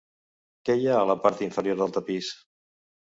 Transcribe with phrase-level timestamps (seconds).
[0.69, 2.31] Què hi ha a la part inferior del Tapís?